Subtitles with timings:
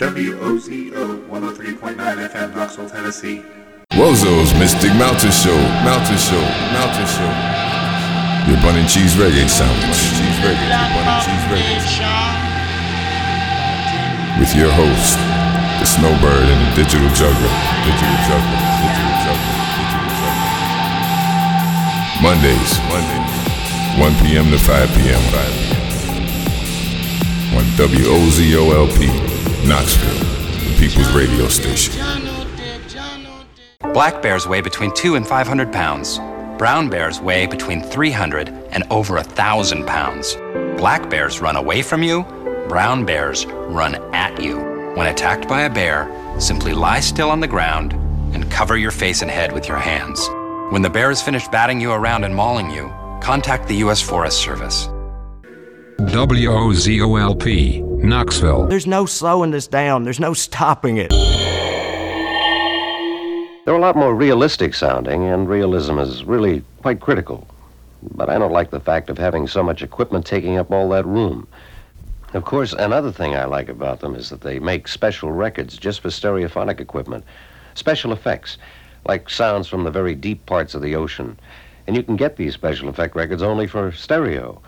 [0.00, 1.92] WOZO 103.9
[2.32, 3.44] FM, Knoxville, Tennessee.
[3.92, 5.52] Wozo's Mystic Mountain Show,
[5.84, 6.40] Mountain Show,
[6.72, 7.28] Mountain Show.
[8.48, 10.00] Your bun and cheese reggae sandwich.
[10.16, 11.84] Cheese reggae, your bun and cheese reggae.
[14.40, 15.20] With your host,
[15.76, 17.52] the snowbird and the digital juggler.
[17.84, 20.48] Digital juggler, digital juggler, digital juggler.
[22.24, 23.36] Mondays, Mondays,
[24.00, 24.48] 1 p.m.
[24.48, 24.64] to 5
[24.96, 25.20] p.m.
[25.28, 25.92] 5 p.m.
[27.52, 29.29] On WOZOLP.
[29.66, 31.94] Knoxville, the People's Radio Station.
[33.92, 36.18] Black bears weigh between two and 500 pounds.
[36.58, 40.34] Brown bears weigh between 300 and over a thousand pounds.
[40.76, 42.24] Black bears run away from you.
[42.68, 44.58] Brown bears run at you.
[44.94, 47.92] When attacked by a bear, simply lie still on the ground
[48.34, 50.26] and cover your face and head with your hands.
[50.72, 54.00] When the bear is finished batting you around and mauling you, contact the U.S.
[54.00, 54.88] Forest Service.
[56.06, 58.66] WOZOLP, Knoxville.
[58.68, 61.10] There's no slowing this down, there's no stopping it.
[63.64, 67.46] They're a lot more realistic sounding, and realism is really quite critical.
[68.02, 71.04] But I don't like the fact of having so much equipment taking up all that
[71.04, 71.46] room.
[72.32, 76.00] Of course, another thing I like about them is that they make special records just
[76.00, 77.24] for stereophonic equipment,
[77.74, 78.56] special effects,
[79.06, 81.38] like sounds from the very deep parts of the ocean.
[81.86, 84.62] And you can get these special effect records only for stereo.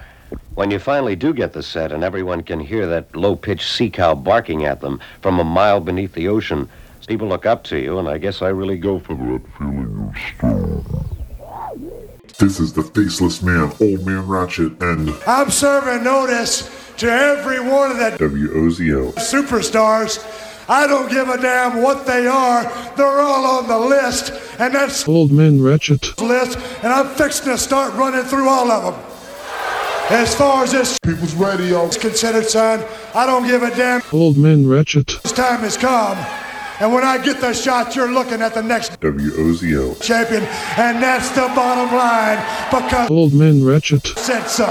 [0.55, 3.91] When you finally do get the set and everyone can hear that low pitched sea
[3.91, 6.69] cow barking at them from a mile beneath the ocean,
[7.07, 10.17] people look up to you, and I guess I really go for that feeling of
[10.37, 11.09] strong.
[12.39, 17.91] This is the Faceless Man, Old Man Ratchet, and I'm serving notice to every one
[17.91, 20.25] of the WOZO superstars.
[20.69, 22.63] I don't give a damn what they are.
[22.97, 27.59] They're all on the list, and that's Old Man Ratchet list, and I'm fixing to
[27.59, 29.12] start running through all of them.
[30.13, 34.03] As far as this People's Radio is considered, son, I don't give a damn.
[34.13, 35.07] Old Man Ratchet.
[35.23, 36.19] This time has come.
[36.81, 40.43] And when I get the shot, you're looking at the next WOZO champion.
[40.77, 42.37] And that's the bottom line
[42.71, 44.67] because Old Man Ratchet said so.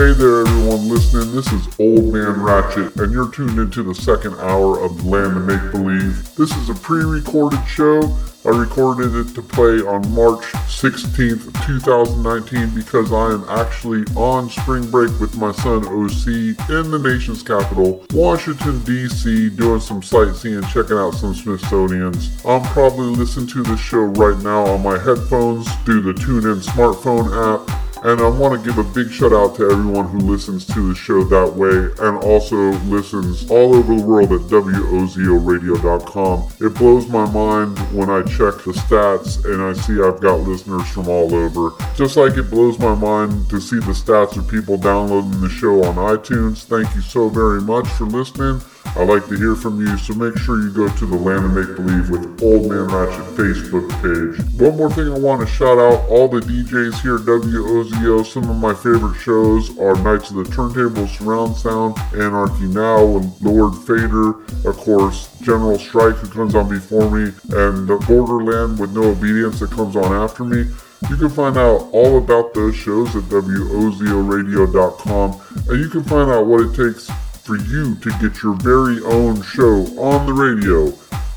[0.00, 1.34] Hey there, everyone listening.
[1.34, 5.44] This is Old Man Ratchet, and you're tuned into the second hour of Land of
[5.44, 6.34] Make Believe.
[6.36, 8.00] This is a pre recorded show.
[8.46, 14.90] I recorded it to play on March 16th, 2019, because I am actually on spring
[14.90, 16.26] break with my son OC
[16.70, 22.42] in the nation's capital, Washington, D.C., doing some sightseeing, checking out some Smithsonian's.
[22.46, 27.68] I'm probably listening to this show right now on my headphones through the TuneIn smartphone
[27.68, 27.89] app.
[28.02, 30.94] And I want to give a big shout out to everyone who listens to the
[30.94, 36.48] show that way and also listens all over the world at WOZORadio.com.
[36.60, 40.88] It blows my mind when I check the stats and I see I've got listeners
[40.88, 41.72] from all over.
[41.94, 45.84] Just like it blows my mind to see the stats of people downloading the show
[45.84, 46.64] on iTunes.
[46.64, 48.62] Thank you so very much for listening.
[48.96, 51.52] I like to hear from you, so make sure you go to the Land of
[51.52, 54.40] Make Believe with Old Man Ratchet Facebook page.
[54.60, 58.24] One more thing I want to shout out all the DJs here at WOZO.
[58.26, 63.30] Some of my favorite shows are Knights of the Turntable, Surround Sound, Anarchy Now, and
[63.40, 64.30] Lord Fader,
[64.68, 69.60] of course, General Strike who comes on before me, and the Borderland with No Obedience
[69.60, 70.66] that comes on after me.
[71.08, 76.46] You can find out all about those shows at WOZORadio.com, and you can find out
[76.46, 77.08] what it takes
[77.50, 80.84] for you to get your very own show on the radio.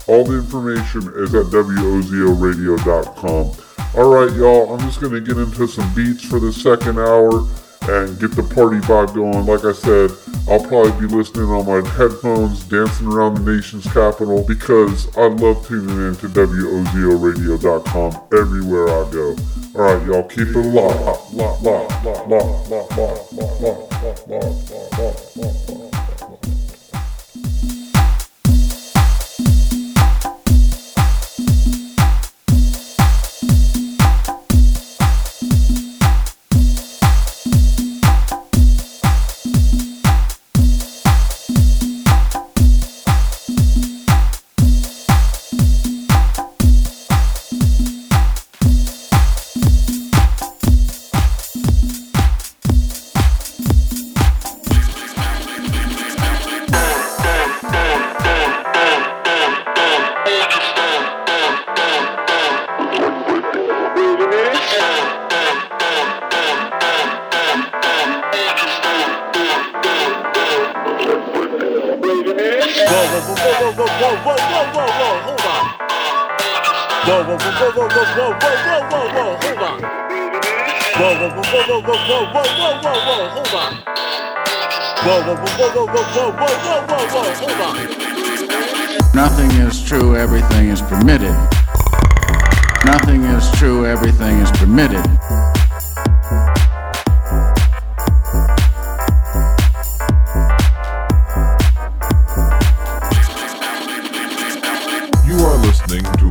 [0.05, 3.51] All the information is at WOZORadio.com.
[3.95, 7.47] Alright, y'all, I'm just going to get into some beats for the second hour
[7.89, 9.47] and get the party vibe going.
[9.47, 10.11] Like I said,
[10.47, 15.65] I'll probably be listening on my headphones, dancing around the nation's capital because I love
[15.65, 19.35] tuning in to WOZORadio.com everywhere I go.
[19.73, 21.63] Alright, y'all, keep it locked, locked,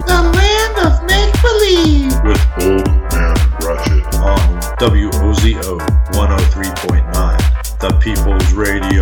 [0.06, 2.12] The land of make believe.
[2.24, 5.78] With Old Man Ratchet on WOZO
[6.12, 9.01] 103.9, the People's Radio.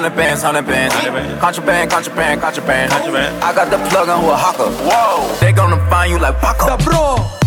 [0.00, 0.94] Hundred bands, hundred bands.
[1.40, 2.90] Contraband, contraband, contraband.
[2.90, 3.44] contraband.
[3.44, 4.70] I got the plug on who a hawker.
[4.88, 5.28] Whoa.
[5.40, 6.74] They gonna find you like Paco.
[6.74, 7.39] The bro.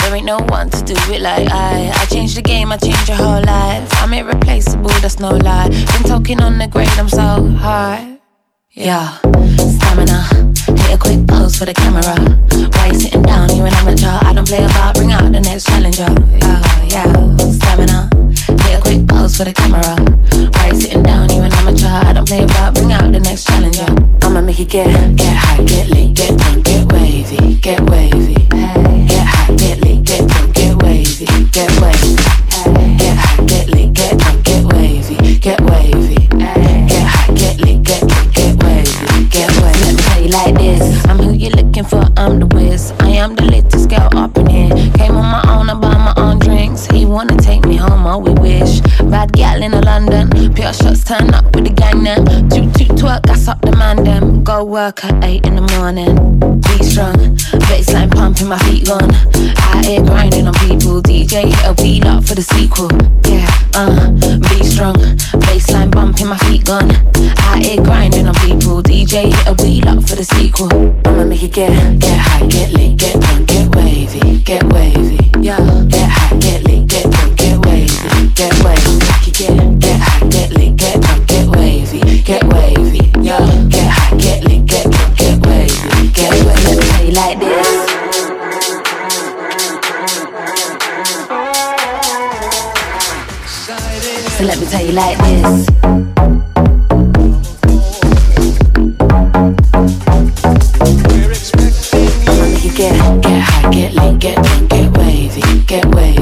[0.00, 1.90] There ain't no one to do it like I.
[1.94, 3.88] I changed the game, I changed your whole life.
[4.02, 5.68] I'm irreplaceable, that's no lie.
[5.68, 8.18] Been talking on the grade, I'm so high.
[8.70, 10.22] Yeah, stamina.
[10.66, 12.16] Hit a quick pose for the camera.
[12.76, 13.54] Why you sitting down?
[13.54, 14.18] You're an amateur.
[14.22, 16.08] I don't play about, bring out the next challenger.
[16.38, 18.21] Yeah, yeah, stamina.
[18.46, 19.96] Hit a quick pose for the camera.
[20.54, 21.30] Why you sitting down?
[21.30, 21.88] You're an amateur.
[21.88, 23.86] I don't play about, bring out the next challenger.
[24.22, 28.34] I'ma make it get, get high, get lit, get drunk, get wavy, get wavy.
[28.34, 32.16] Get high, get lit, get drunk, get wavy, get wavy.
[32.98, 36.26] Get high, get lit, get drunk, get wavy, get wavy.
[36.26, 39.80] Get high, get lit, get drunk, get wavy, get wavy.
[39.82, 42.92] Let me tell you like this, I'm who you're looking for, I'm the whiz.
[43.00, 44.68] I am the latest girl up in here.
[44.94, 46.38] Came on my own, I buy my own
[46.72, 46.86] drinks.
[46.86, 48.80] He wanna take me home, oh we wish.
[49.10, 52.24] Bad gal in London, pure shots turn up with the gang then.
[52.48, 54.44] Toot toot twerk, gas up the man them.
[54.44, 56.14] Go work at eight in the morning.
[56.60, 57.14] Be strong,
[57.68, 59.10] baseline pumping, my feet gone.
[59.72, 61.02] Out here grinding on people.
[61.02, 62.90] DJ hit a wheel up for the sequel.
[63.28, 64.10] Yeah, uh,
[64.48, 64.96] be strong,
[65.46, 66.90] baseline bumping, my feet gone.
[67.46, 68.82] Out here grinding on people.
[68.82, 70.70] DJ hit a wheel up for the sequel.
[71.06, 75.18] I'ma make it get, get high, get lit, get drunk, get wavy, get wavy.
[75.40, 77.61] Yeah, get high, get lit, get drunk, get wavy,
[78.34, 78.92] get wavy.
[78.98, 83.68] Make it get, link, get lit, get hot, get wavy, get wavy, yeah.
[83.68, 86.62] Get high, get lit, get drunk, get wavy get wavy.
[86.64, 87.68] Let me tell you like this
[94.36, 95.68] So let me tell you like this
[102.74, 106.21] get high, get link, it get wavy get wavy,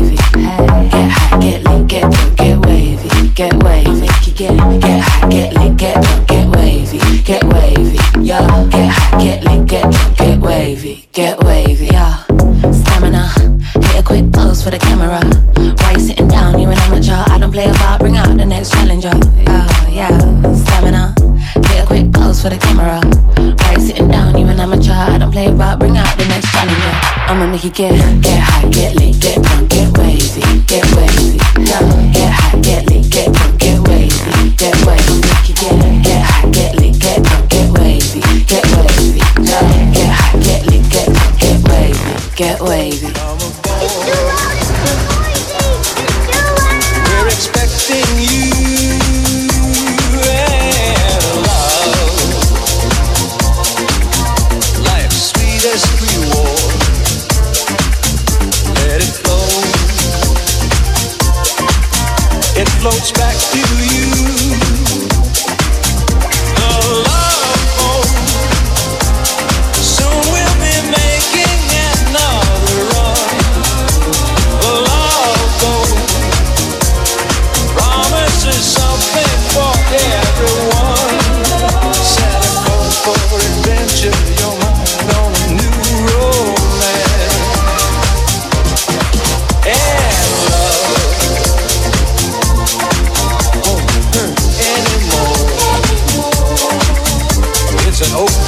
[27.73, 28.20] get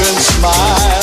[0.04, 1.01] and smile.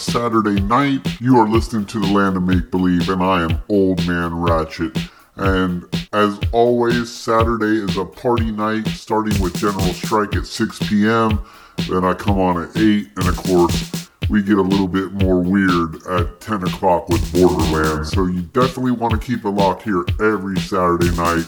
[0.00, 1.20] Saturday night.
[1.20, 4.96] You are listening to The Land of Make Believe, and I am Old Man Ratchet.
[5.36, 11.44] And as always, Saturday is a party night starting with General Strike at 6 p.m.
[11.88, 15.40] Then I come on at 8, and of course, we get a little bit more
[15.40, 18.12] weird at 10 o'clock with Borderlands.
[18.12, 21.44] So you definitely want to keep a lock here every Saturday night.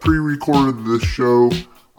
[0.00, 1.50] Pre recorded this show.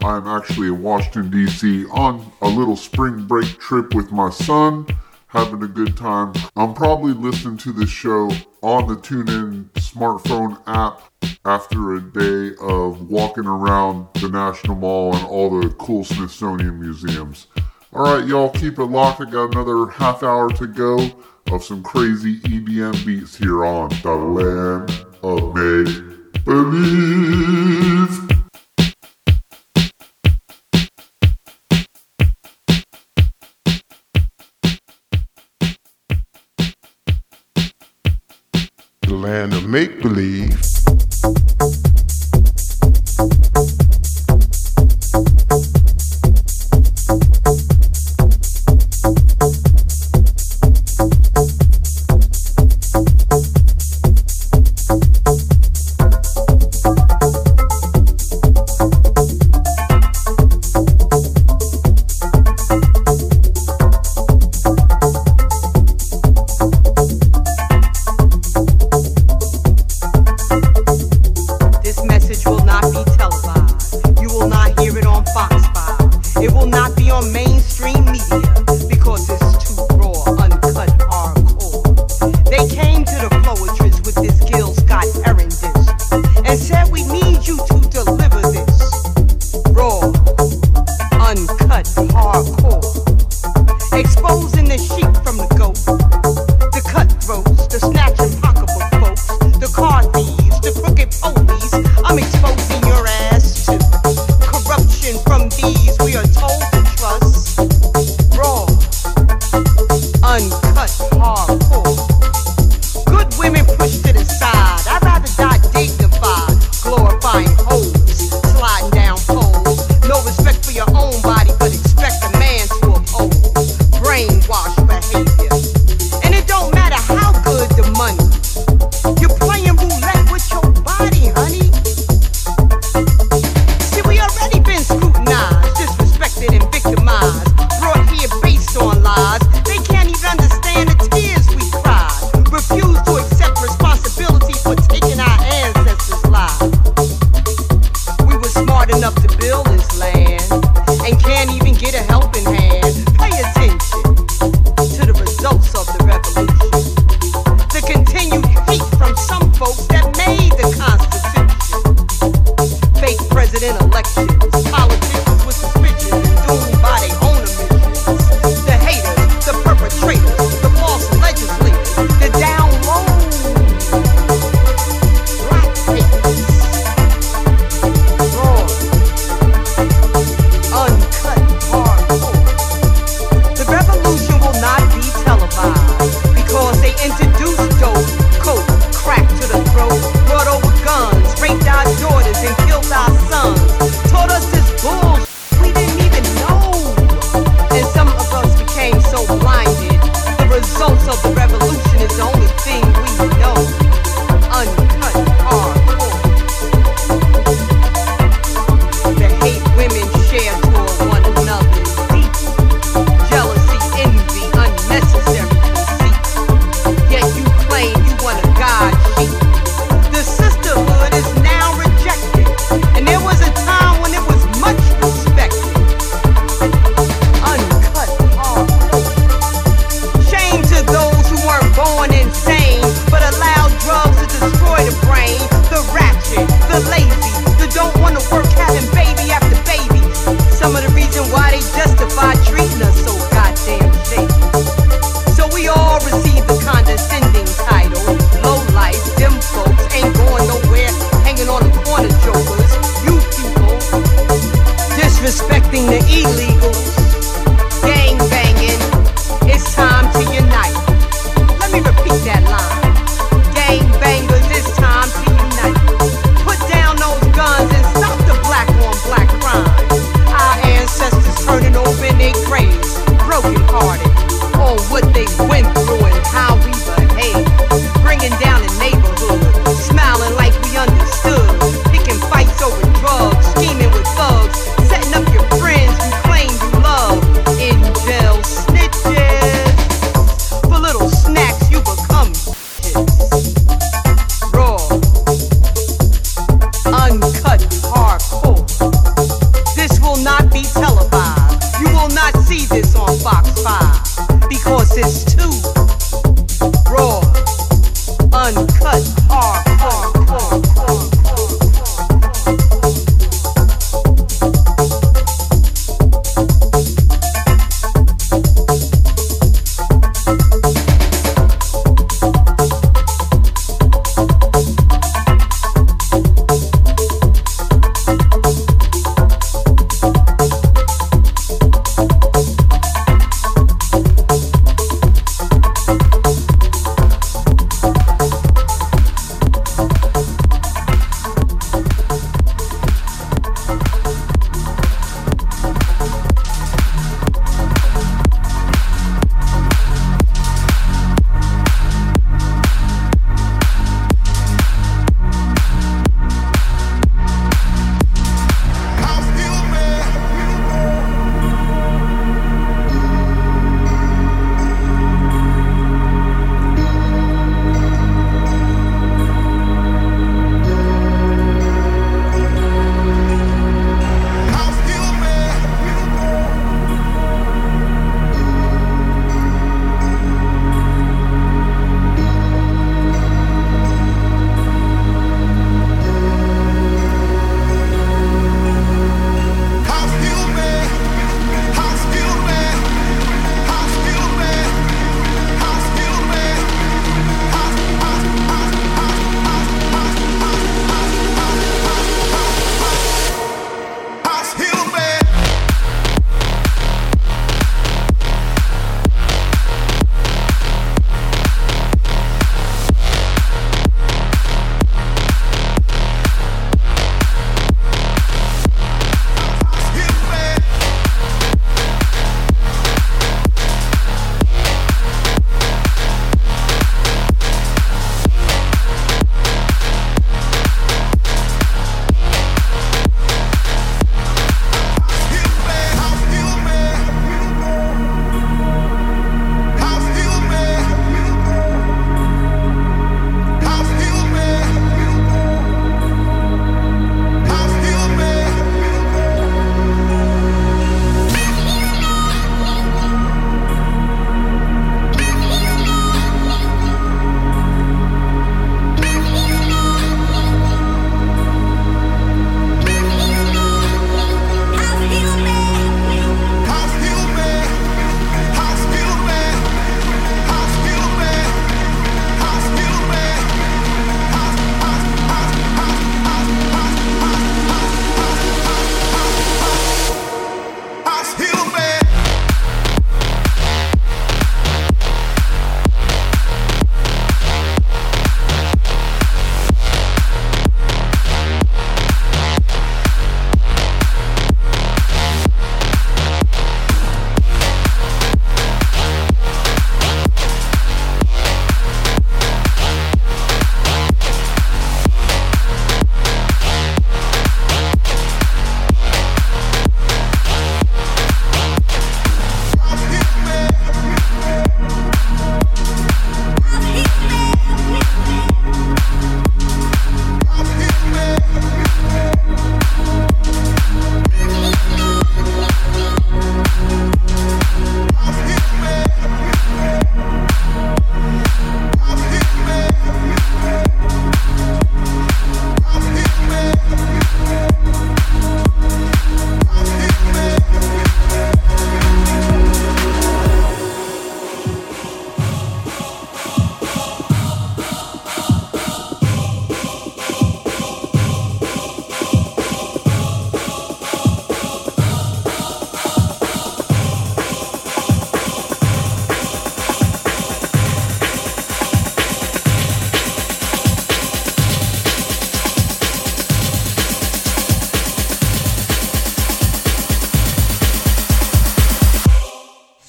[0.01, 1.85] I'm actually in Washington, D.C.
[1.91, 4.85] on a little spring break trip with my son
[5.33, 6.31] having a good time.
[6.55, 8.29] I'm probably listening to this show
[8.61, 11.01] on the TuneIn smartphone app
[11.43, 17.47] after a day of walking around the National Mall and all the cool Smithsonian museums.
[17.91, 19.21] All right, y'all, keep it locked.
[19.21, 21.11] I got another half hour to go
[21.51, 28.42] of some crazy EDM beats here on The Land of Make Believe.
[39.23, 40.82] Land of make believe.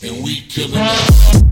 [0.07, 1.44] and we killing.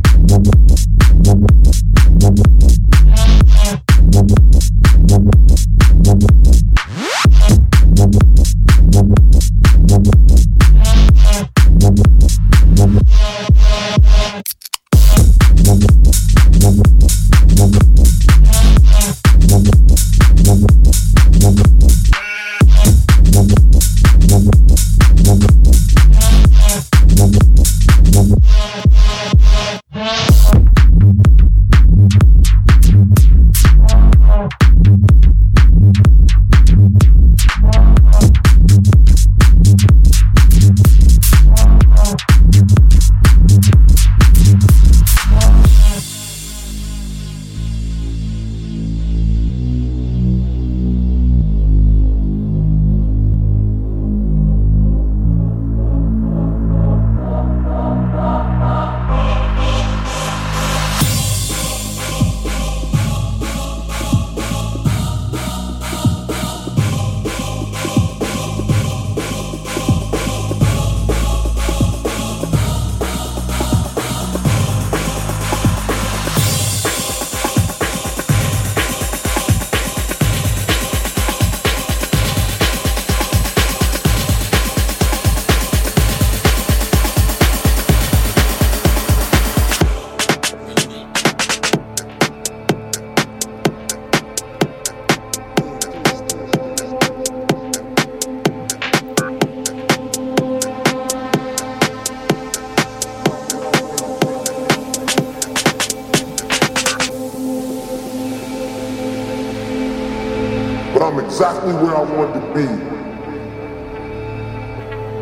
[111.12, 112.66] I'm exactly where I want to be.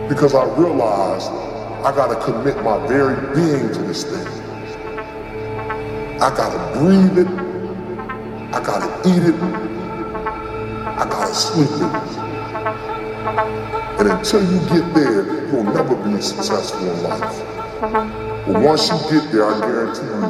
[0.08, 1.32] Because I realized
[1.84, 4.24] I gotta commit my very being to this thing.
[6.20, 7.26] I gotta breathe it.
[8.54, 9.34] I gotta eat it.
[10.86, 11.92] I gotta sleep it.
[13.98, 17.36] And until you get there, you'll never be successful in life.
[18.46, 20.20] But once you get there, I guarantee you,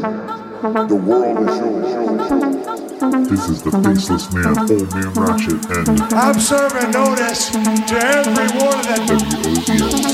[0.89, 2.70] the world is yours.
[3.01, 8.77] This is the faceless man, Old Man Ratchet, and I'm serving notice to every one
[8.77, 9.21] of them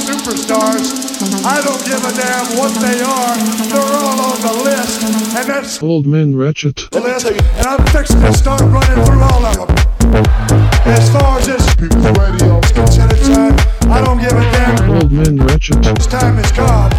[0.07, 0.95] superstars.
[1.45, 3.34] I don't give a damn what they are.
[3.66, 6.76] They're all on the list, and that's Old Man Ratchet.
[6.93, 7.26] the list.
[7.26, 10.24] And I'm fixing to start running through all of them.
[10.87, 13.59] As far as this people's radio is considered, son,
[13.91, 14.91] I don't give a damn.
[14.93, 15.82] Old Man Ratchet.
[15.82, 16.93] This time has come.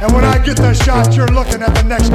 [0.00, 2.10] And when I get the shot, you're looking at the next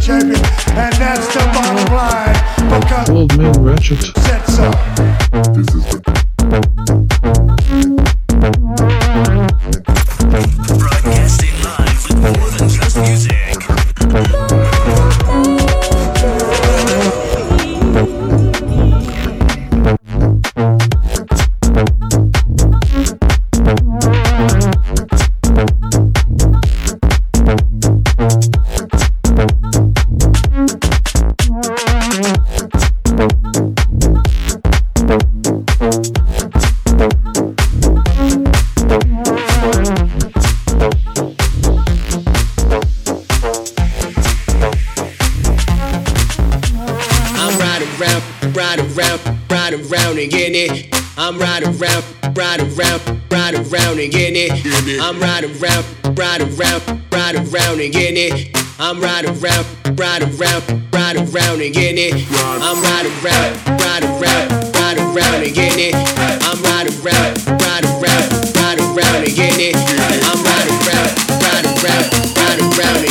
[0.00, 0.42] champion.
[0.76, 2.80] And that's the bottom line.
[2.80, 4.02] Because Old Man Ratchet.
[4.02, 4.70] said so.
[5.52, 7.09] This is the
[51.70, 51.78] I'm
[52.34, 55.00] riding round, riding round, and getting it.
[55.00, 55.86] I'm riding round,
[56.18, 58.50] riding round, riding round and getting it.
[58.80, 59.66] I'm riding round,
[59.96, 62.26] riding round, riding round and getting it.
[62.34, 63.54] I'm riding round,
[63.86, 65.94] riding round, riding round and getting it.
[65.94, 69.76] I'm riding round, riding round, riding round and getting it.
[70.26, 73.09] I'm riding round, riding round, riding round and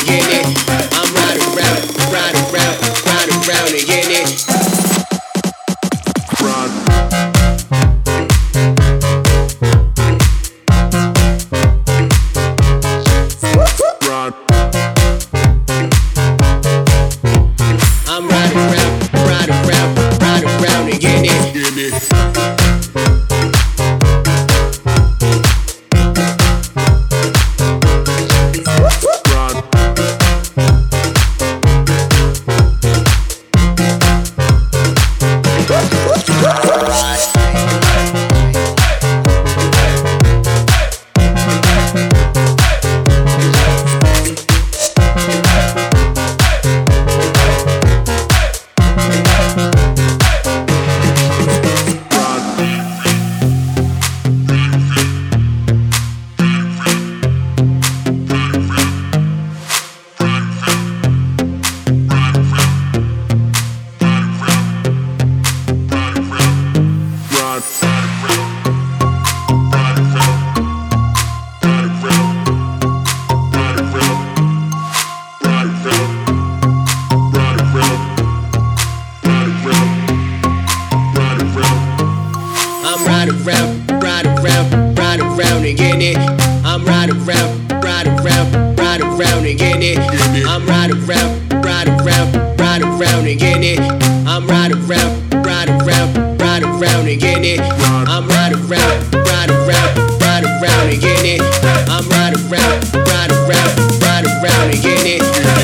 [90.45, 93.79] I'm riding round, riding round, riding round and getting it.
[94.27, 97.59] I'm riding round, riding round, riding round and getting it.
[97.59, 101.41] I'm riding round, riding round, riding round and getting it.
[101.89, 103.71] I'm riding round, riding round,
[104.03, 105.23] riding round and getting it.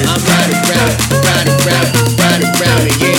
[0.10, 0.92] I'm riding round,
[1.24, 1.88] riding round,
[2.20, 3.15] riding round and getting it.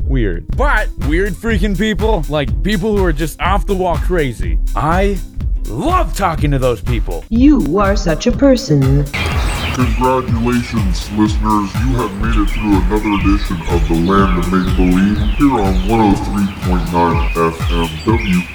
[0.00, 4.58] Weird, but weird freaking people, like people who are just off the wall crazy.
[4.74, 5.18] I
[5.66, 7.24] love talking to those people.
[7.28, 9.04] You are such a person.
[9.74, 11.66] Congratulations, listeners.
[11.82, 15.74] You have made it through another edition of The Land of Make Believe here on
[15.90, 16.94] 103.9
[17.34, 17.90] FM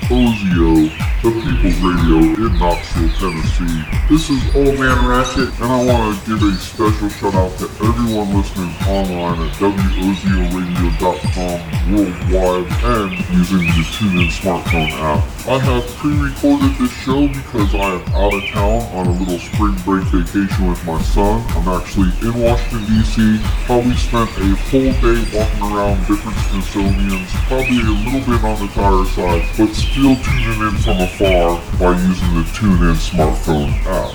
[0.08, 0.88] WOZO,
[1.20, 3.84] the People's Radio in Knoxville, Tennessee.
[4.08, 7.66] This is Old Man Ratchet, and I want to give a special shout out to
[7.84, 11.60] everyone listening online at WOZORadio.com
[11.92, 15.20] worldwide and using the TuneIn smartphone app.
[15.48, 19.74] I have pre-recorded this show because I am out of town on a little spring
[19.88, 21.42] break vacation with my son.
[21.56, 23.40] I'm actually in Washington, D.C.
[23.66, 28.70] Probably spent a whole day walking around different Smithsonian's, probably a little bit on the
[28.76, 34.12] tired side, but still tuning in from afar by using the TuneIn smartphone app.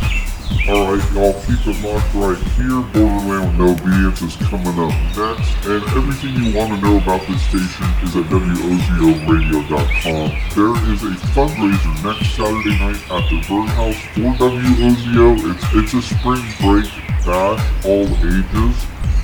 [0.67, 2.81] Alright, y'all keep it locked right here.
[2.93, 5.53] Borderland with No Obedience is coming up next.
[5.69, 10.33] And everything you want to know about this station is at WOZORadio.com.
[10.57, 15.37] There is a fundraiser next Saturday night at the Birdhouse for WOZO.
[15.53, 16.89] It's, it's a spring break
[17.25, 18.77] bash, all ages.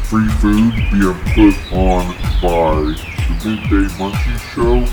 [0.08, 2.04] Free food being put on
[2.42, 4.84] by the Midday Munchie Show.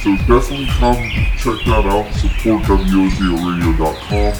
[0.00, 0.96] So definitely come
[1.36, 4.32] check that out support WOZORadio.com.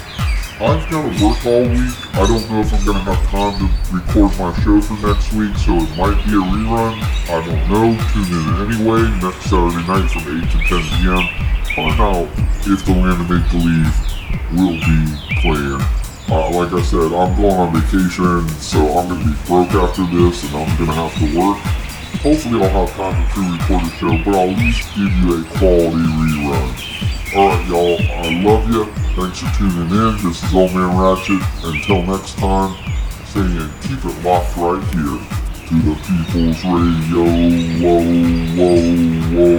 [0.60, 1.96] I've got to work all week.
[2.12, 5.32] I don't know if I'm going to have time to record my show for next
[5.32, 7.00] week, so it might be a rerun.
[7.32, 7.96] I don't know.
[8.12, 11.24] Tune in anyway, next Saturday night from 8 to 10 p.m.
[11.72, 12.28] Find out
[12.68, 13.88] if the Land of Make Believe
[14.52, 15.00] will be
[15.40, 15.80] playing.
[16.28, 20.04] Uh, like I said, I'm going on vacation, so I'm going to be broke after
[20.12, 21.56] this, and I'm going to have to work.
[22.20, 25.44] Hopefully I'll have time to pre-record a show, but I'll at least give you a
[25.56, 26.68] quality rerun.
[27.32, 27.96] Alright, y'all.
[27.96, 28.99] I love you.
[29.16, 30.16] Thanks for tuning in.
[30.22, 31.42] This is Old Man Ratchet.
[31.64, 32.76] Until next time,
[33.26, 35.18] saying keep it locked right here
[35.66, 37.26] to the People's Radio.
[37.82, 38.06] Whoa,
[38.54, 38.78] whoa,
[39.34, 39.56] whoa,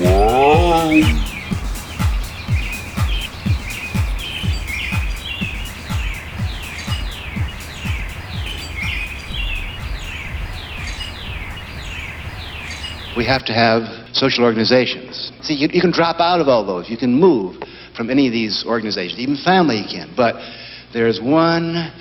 [0.00, 1.26] whoa.
[13.14, 13.82] We have to have
[14.14, 15.32] social organizations.
[15.42, 16.88] See, you, you can drop out of all those.
[16.88, 17.62] You can move
[17.96, 19.18] from any of these organizations.
[19.18, 20.12] Even family you can.
[20.16, 20.36] But
[20.92, 21.92] there's one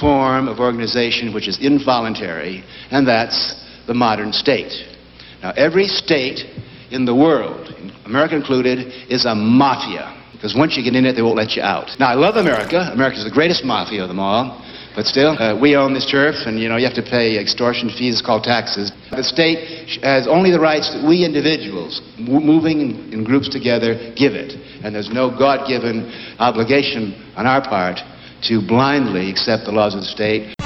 [0.00, 3.54] form of organization which is involuntary, and that's
[3.86, 4.72] the modern state.
[5.42, 6.40] Now, every state
[6.90, 7.74] in the world,
[8.04, 10.14] America included, is a mafia.
[10.32, 11.90] Because once you get in it, they won't let you out.
[11.98, 12.90] Now, I love America.
[12.92, 14.62] America's the greatest mafia of them all.
[14.98, 17.88] But still, uh, we own this turf, and you know you have to pay extortion
[17.88, 18.90] fees called taxes.
[19.12, 24.34] The state has only the rights that we individuals, moving in, in groups together, give
[24.34, 24.54] it.
[24.82, 28.00] And there's no God-given obligation on our part
[28.50, 30.57] to blindly accept the laws of the state.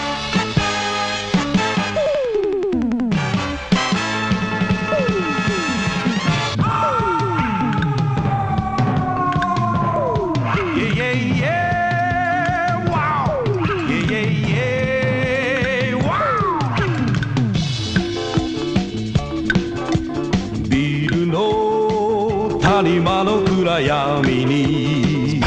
[23.73, 25.41] 暗闇に。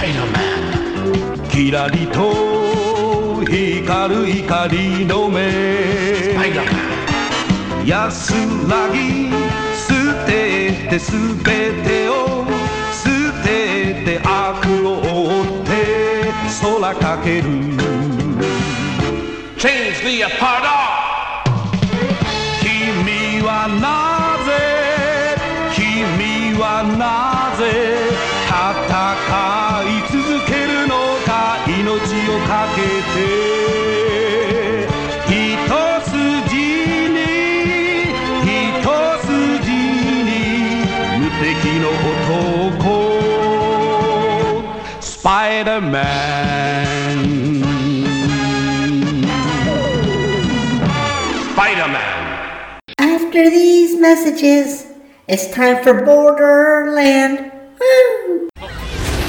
[1.51, 6.33] キラリと光る光の目。
[7.85, 8.33] 安
[8.67, 9.29] らぎ
[9.77, 9.93] 捨
[10.25, 11.11] ててす
[11.43, 12.45] べてを
[12.91, 15.75] 捨てて悪を追って
[16.71, 17.43] 空かける。
[19.57, 20.65] Change the apart
[22.61, 24.49] 君はなぜ
[25.75, 28.14] 君はなぜ
[45.55, 47.15] Spider-Man.
[51.53, 52.81] Spider-Man.
[52.99, 54.87] After these messages,
[55.29, 57.53] it's time for Borderland.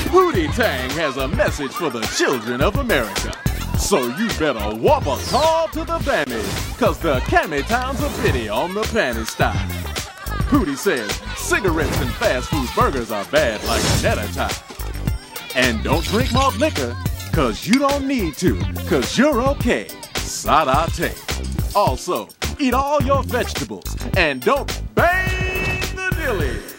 [0.08, 3.32] Pootie Tang has a message for the children of America.
[3.78, 8.48] So you better whoop a call to the Bammies, cause the Cammy Town's a pity
[8.48, 9.54] on the panty style.
[10.50, 13.80] Hootie says, cigarettes and fast food burgers are bad like
[14.18, 14.75] a time.
[15.56, 16.94] And don't drink malt liquor,
[17.32, 19.86] cause you don't need to, cause you're okay.
[20.16, 21.14] Sadate.
[21.74, 22.28] Also,
[22.60, 26.75] eat all your vegetables and don't bang the dillies.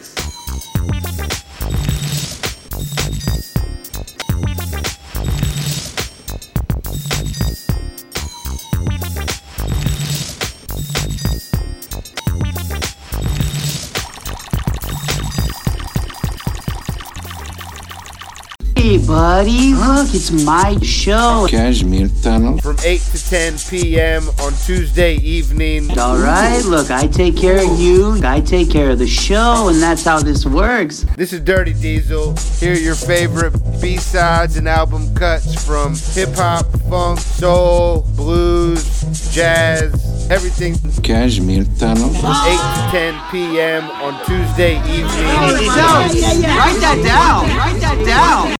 [18.98, 21.46] Hey, buddy, look, it's my show.
[21.48, 22.58] Cashmere Tunnel.
[22.58, 24.28] From 8 to 10 p.m.
[24.40, 25.96] on Tuesday evening.
[25.96, 29.80] All right, look, I take care of you, I take care of the show, and
[29.80, 31.06] that's how this works.
[31.16, 32.34] This is Dirty Diesel.
[32.58, 40.28] Here are your favorite B-sides and album cuts from hip hop, funk, soul, blues, jazz,
[40.28, 40.74] everything.
[41.04, 42.08] Cashmere Tunnel.
[42.14, 43.84] From 8 to 10 p.m.
[43.84, 45.06] on Tuesday evening.
[45.06, 47.56] Write that down.
[47.56, 48.58] Write that down.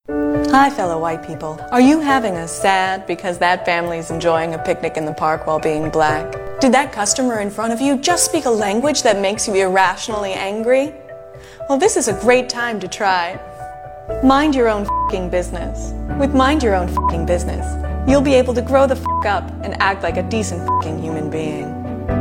[0.51, 1.61] Hi, fellow white people.
[1.70, 5.59] Are you having a sad because that family's enjoying a picnic in the park while
[5.59, 6.32] being black?
[6.59, 10.32] Did that customer in front of you just speak a language that makes you irrationally
[10.32, 10.94] angry?
[11.68, 13.38] Well, this is a great time to try.
[14.24, 15.92] Mind your own fing business.
[16.18, 17.66] With Mind Your Own fing business,
[18.09, 21.28] you'll be able to grow the f up and act like a decent fing human
[21.28, 21.66] being.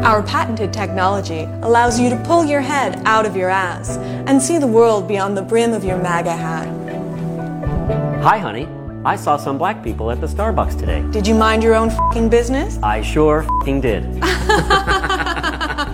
[0.04, 3.96] Our patented technology allows you to pull your head out of your ass
[4.28, 6.77] and see the world beyond the brim of your MAGA hat.
[8.28, 8.68] Hi, honey.
[9.06, 11.02] I saw some black people at the Starbucks today.
[11.12, 12.78] Did you mind your own fing business?
[12.84, 14.04] I sure fing did.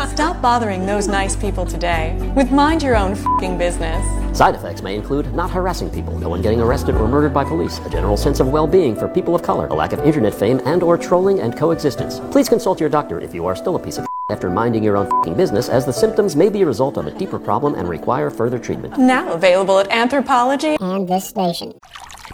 [0.10, 4.04] Stop bothering those nice people today with Mind Your Own fing business.
[4.36, 7.78] Side effects may include not harassing people, no one getting arrested or murdered by police,
[7.86, 10.82] a general sense of well-being for people of color, a lack of internet fame and
[10.82, 12.20] or trolling and coexistence.
[12.32, 15.24] Please consult your doctor if you are still a piece of after minding your own
[15.24, 18.32] fing business as the symptoms may be a result of a deeper problem and require
[18.32, 18.98] further treatment.
[18.98, 21.74] Now available at Anthropologie and this station.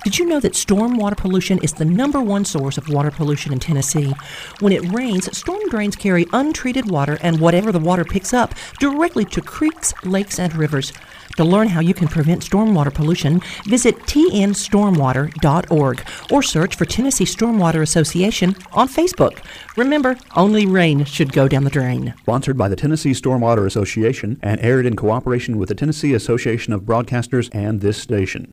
[0.06, 3.52] Did you know that storm water pollution is the number one source of water pollution
[3.52, 4.14] in Tennessee?
[4.62, 9.26] When it rains, storm drains carry untreated water and whatever the water picks up directly
[9.26, 10.94] to creeks, lakes, and rivers.
[11.36, 17.82] To learn how you can prevent stormwater pollution, visit tnstormwater.org or search for Tennessee Stormwater
[17.82, 19.40] Association on Facebook.
[19.76, 22.14] Remember, only rain should go down the drain.
[22.22, 26.84] Sponsored by the Tennessee Stormwater Association and aired in cooperation with the Tennessee Association of
[26.84, 28.48] Broadcasters and this station.